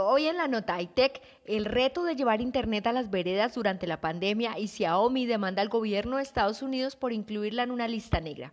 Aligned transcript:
Hoy 0.00 0.26
en 0.26 0.36
la 0.36 0.46
nota 0.46 0.80
ITEC, 0.80 1.20
el 1.44 1.64
reto 1.64 2.04
de 2.04 2.14
llevar 2.14 2.40
Internet 2.40 2.86
a 2.86 2.92
las 2.92 3.10
veredas 3.10 3.54
durante 3.54 3.86
la 3.86 4.00
pandemia 4.00 4.58
y 4.58 4.68
Xiaomi 4.68 5.26
demanda 5.26 5.60
al 5.60 5.68
gobierno 5.68 6.16
de 6.16 6.22
Estados 6.22 6.62
Unidos 6.62 6.94
por 6.94 7.12
incluirla 7.12 7.64
en 7.64 7.72
una 7.72 7.88
lista 7.88 8.20
negra. 8.20 8.52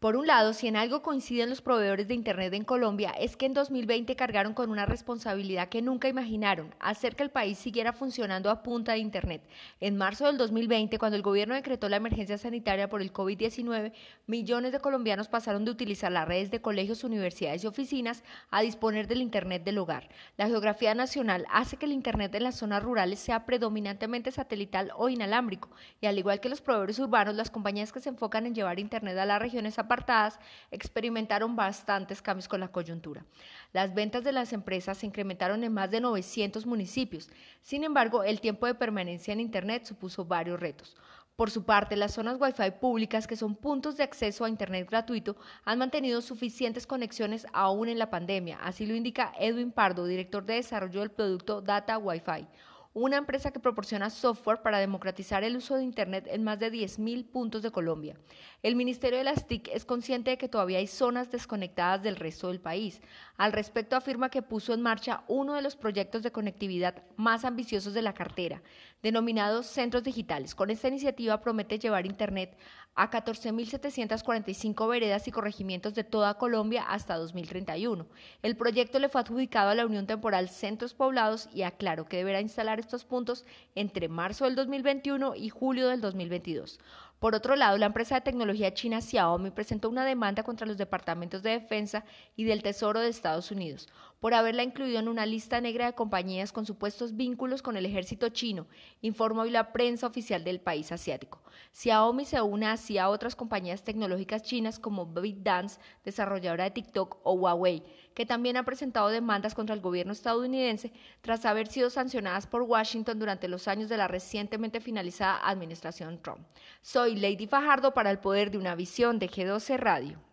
Por 0.00 0.16
un 0.16 0.26
lado, 0.26 0.54
si 0.54 0.66
en 0.66 0.76
algo 0.76 1.02
coinciden 1.02 1.50
los 1.50 1.60
proveedores 1.60 2.08
de 2.08 2.14
Internet 2.14 2.54
en 2.54 2.64
Colombia, 2.64 3.10
es 3.20 3.36
que 3.36 3.44
en 3.44 3.52
2020 3.52 4.16
cargaron 4.16 4.54
con 4.54 4.70
una 4.70 4.86
responsabilidad 4.86 5.68
que 5.68 5.82
nunca 5.82 6.08
imaginaron, 6.08 6.74
hacer 6.80 7.16
que 7.16 7.22
el 7.22 7.28
país 7.28 7.58
siguiera 7.58 7.92
funcionando 7.92 8.48
a 8.48 8.62
punta 8.62 8.92
de 8.92 9.00
Internet. 9.00 9.42
En 9.78 9.98
marzo 9.98 10.24
del 10.24 10.38
2020, 10.38 10.98
cuando 10.98 11.16
el 11.16 11.22
gobierno 11.22 11.54
decretó 11.54 11.90
la 11.90 11.98
emergencia 11.98 12.38
sanitaria 12.38 12.88
por 12.88 13.02
el 13.02 13.12
COVID-19, 13.12 13.92
millones 14.26 14.72
de 14.72 14.80
colombianos 14.80 15.28
pasaron 15.28 15.66
de 15.66 15.70
utilizar 15.70 16.10
las 16.10 16.26
redes 16.26 16.50
de 16.50 16.62
colegios, 16.62 17.04
universidades 17.04 17.62
y 17.62 17.66
oficinas 17.66 18.24
a 18.50 18.62
disponer 18.62 19.06
del 19.06 19.20
Internet 19.20 19.64
del 19.64 19.76
hogar. 19.76 20.08
La 20.38 20.46
geografía 20.46 20.94
nacional 20.94 21.44
hace 21.50 21.76
que 21.76 21.84
el 21.84 21.92
Internet 21.92 22.34
en 22.36 22.44
las 22.44 22.56
zonas 22.56 22.82
rurales 22.82 23.18
sea 23.18 23.44
predominantemente 23.44 24.32
satelital 24.32 24.92
o 24.96 25.10
inalámbrico, 25.10 25.68
y 26.00 26.06
al 26.06 26.16
igual 26.16 26.40
que 26.40 26.48
los 26.48 26.62
proveedores 26.62 26.98
urbanos, 26.98 27.34
las 27.34 27.50
compañías 27.50 27.92
que 27.92 28.00
se 28.00 28.08
enfocan 28.08 28.46
en 28.46 28.54
llevar 28.54 28.80
Internet 28.80 29.18
a 29.18 29.26
las 29.26 29.42
regiones 29.42 29.78
apartadas 29.90 30.38
experimentaron 30.70 31.56
bastantes 31.56 32.22
cambios 32.22 32.46
con 32.46 32.60
la 32.60 32.68
coyuntura. 32.68 33.24
Las 33.72 33.92
ventas 33.92 34.22
de 34.22 34.30
las 34.30 34.52
empresas 34.52 34.98
se 34.98 35.06
incrementaron 35.06 35.64
en 35.64 35.72
más 35.72 35.90
de 35.90 36.00
900 36.00 36.64
municipios. 36.64 37.28
Sin 37.60 37.82
embargo, 37.82 38.22
el 38.22 38.40
tiempo 38.40 38.66
de 38.66 38.76
permanencia 38.76 39.32
en 39.32 39.40
Internet 39.40 39.84
supuso 39.86 40.24
varios 40.24 40.60
retos. 40.60 40.96
Por 41.34 41.50
su 41.50 41.64
parte, 41.64 41.96
las 41.96 42.12
zonas 42.12 42.36
Wi-Fi 42.38 42.72
públicas, 42.80 43.26
que 43.26 43.34
son 43.34 43.56
puntos 43.56 43.96
de 43.96 44.04
acceso 44.04 44.44
a 44.44 44.48
Internet 44.48 44.88
gratuito, 44.88 45.36
han 45.64 45.78
mantenido 45.78 46.20
suficientes 46.20 46.86
conexiones 46.86 47.46
aún 47.52 47.88
en 47.88 47.98
la 47.98 48.10
pandemia. 48.10 48.58
Así 48.62 48.86
lo 48.86 48.94
indica 48.94 49.32
Edwin 49.40 49.72
Pardo, 49.72 50.06
director 50.06 50.44
de 50.44 50.54
desarrollo 50.54 51.00
del 51.00 51.10
producto 51.10 51.62
Data 51.62 51.98
Wi-Fi 51.98 52.46
una 52.92 53.16
empresa 53.16 53.52
que 53.52 53.60
proporciona 53.60 54.10
software 54.10 54.62
para 54.62 54.80
democratizar 54.80 55.44
el 55.44 55.56
uso 55.56 55.76
de 55.76 55.84
Internet 55.84 56.26
en 56.28 56.42
más 56.42 56.58
de 56.58 56.72
10.000 56.72 57.24
puntos 57.24 57.62
de 57.62 57.70
Colombia. 57.70 58.16
El 58.62 58.74
Ministerio 58.74 59.18
de 59.18 59.24
las 59.24 59.46
TIC 59.46 59.68
es 59.68 59.84
consciente 59.84 60.30
de 60.30 60.38
que 60.38 60.48
todavía 60.48 60.78
hay 60.78 60.88
zonas 60.88 61.30
desconectadas 61.30 62.02
del 62.02 62.16
resto 62.16 62.48
del 62.48 62.60
país. 62.60 63.00
Al 63.40 63.52
respecto 63.52 63.96
afirma 63.96 64.28
que 64.28 64.42
puso 64.42 64.74
en 64.74 64.82
marcha 64.82 65.24
uno 65.26 65.54
de 65.54 65.62
los 65.62 65.74
proyectos 65.74 66.22
de 66.22 66.30
conectividad 66.30 67.02
más 67.16 67.46
ambiciosos 67.46 67.94
de 67.94 68.02
la 68.02 68.12
cartera, 68.12 68.60
denominados 69.02 69.64
Centros 69.64 70.02
Digitales. 70.02 70.54
Con 70.54 70.68
esta 70.68 70.88
iniciativa 70.88 71.40
promete 71.40 71.78
llevar 71.78 72.04
Internet 72.04 72.54
a 72.94 73.10
14.745 73.10 74.86
veredas 74.90 75.26
y 75.26 75.30
corregimientos 75.30 75.94
de 75.94 76.04
toda 76.04 76.34
Colombia 76.34 76.84
hasta 76.86 77.16
2031. 77.16 78.06
El 78.42 78.56
proyecto 78.58 78.98
le 78.98 79.08
fue 79.08 79.22
adjudicado 79.22 79.70
a 79.70 79.74
la 79.74 79.86
Unión 79.86 80.06
Temporal 80.06 80.50
Centros 80.50 80.92
Poblados 80.92 81.48
y 81.54 81.62
aclaró 81.62 82.04
que 82.04 82.18
deberá 82.18 82.42
instalar 82.42 82.78
estos 82.78 83.06
puntos 83.06 83.46
entre 83.74 84.08
marzo 84.08 84.44
del 84.44 84.54
2021 84.54 85.34
y 85.34 85.48
julio 85.48 85.88
del 85.88 86.02
2022. 86.02 86.78
Por 87.20 87.34
otro 87.34 87.54
lado, 87.54 87.76
la 87.76 87.86
empresa 87.86 88.14
de 88.16 88.22
tecnología 88.22 88.72
china 88.72 89.02
Xiaomi 89.02 89.50
presentó 89.50 89.90
una 89.90 90.06
demanda 90.06 90.42
contra 90.42 90.66
los 90.66 90.78
departamentos 90.78 91.42
de 91.42 91.50
defensa 91.50 92.02
y 92.34 92.44
del 92.44 92.62
Tesoro 92.62 92.98
de 92.98 93.08
Estados 93.08 93.50
Unidos 93.50 93.88
por 94.20 94.34
haberla 94.34 94.62
incluido 94.62 94.98
en 94.98 95.08
una 95.08 95.26
lista 95.26 95.60
negra 95.60 95.86
de 95.86 95.94
compañías 95.94 96.52
con 96.52 96.66
supuestos 96.66 97.16
vínculos 97.16 97.62
con 97.62 97.76
el 97.76 97.86
ejército 97.86 98.28
chino, 98.28 98.66
informó 99.00 99.42
hoy 99.42 99.50
la 99.50 99.72
prensa 99.72 100.06
oficial 100.06 100.44
del 100.44 100.60
país 100.60 100.92
asiático. 100.92 101.42
Xiaomi 101.72 102.26
se 102.26 102.40
une 102.42 102.66
así 102.66 102.98
a 102.98 103.08
otras 103.08 103.34
compañías 103.34 103.82
tecnológicas 103.82 104.42
chinas 104.42 104.78
como 104.78 105.06
ByteDance, 105.06 105.80
desarrolladora 106.04 106.64
de 106.64 106.70
TikTok, 106.70 107.18
o 107.22 107.32
Huawei, 107.32 107.82
que 108.14 108.26
también 108.26 108.56
han 108.56 108.64
presentado 108.64 109.08
demandas 109.08 109.54
contra 109.54 109.74
el 109.74 109.80
gobierno 109.80 110.12
estadounidense 110.12 110.92
tras 111.22 111.46
haber 111.46 111.68
sido 111.68 111.88
sancionadas 111.88 112.46
por 112.46 112.62
Washington 112.62 113.18
durante 113.18 113.48
los 113.48 113.68
años 113.68 113.88
de 113.88 113.96
la 113.96 114.08
recientemente 114.08 114.80
finalizada 114.80 115.40
administración 115.48 116.20
Trump. 116.20 116.46
Soy 116.82 117.16
Lady 117.16 117.46
Fajardo 117.46 117.94
para 117.94 118.10
el 118.10 118.18
poder 118.18 118.50
de 118.50 118.58
una 118.58 118.74
visión 118.74 119.18
de 119.18 119.30
G12 119.30 119.78
Radio. 119.78 120.29